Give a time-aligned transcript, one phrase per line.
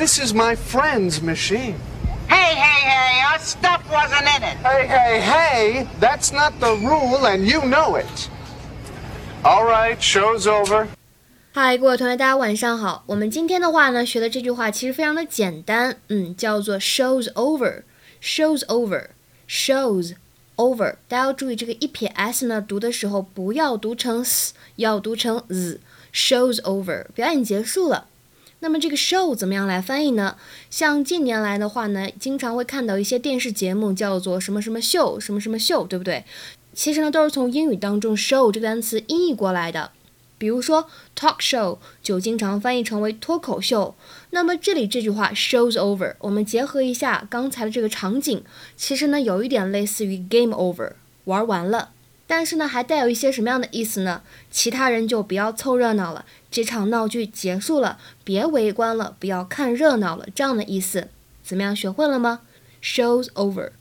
[0.00, 1.76] This is my friend's machine.
[2.28, 4.56] Hey, hey, hey, our stuff wasn't in it.
[4.62, 8.28] Hey, hey, hey, that's not the rule, and you know it.
[9.42, 10.88] All right, show's over.
[11.52, 13.04] 嗨，各位同学，大家晚上好。
[13.06, 19.08] 我们今天的话呢，学的这句话其实非常的简单，嗯，叫做 shows over。shows over
[19.48, 20.14] shows
[20.56, 28.06] over，大家要注意这个一撇 s 呢，读的时候不要读成 s，要读成 z。shows over，表演结束了。
[28.63, 30.37] 那么这个 show 怎么样来翻译呢？
[30.69, 36.23] 像近年来的话呢，经常会看到一些电视节目叫做什么什么秀，什么什么秀，对不对？
[36.73, 39.91] 其实呢，都是从英语当中 show 这个单词音译过来的。
[40.37, 43.95] 比如说 talk show 就经常翻译成为脱口秀。
[44.29, 48.43] 那么这里这句话 shows over，我们结合一下刚才的这个场景，
[48.77, 50.93] 其实呢有一点类似于 game over，
[51.25, 51.89] 玩完了。
[52.33, 54.21] 但是呢还带有一些什么样的意思呢？
[54.49, 61.09] 其他人就不要凑热闹了，这场闹剧结束了，别围观了，不要看热闹了，这样的意思。
[61.43, 62.39] 怎么样，学会了吗
[62.81, 63.71] ？shows over。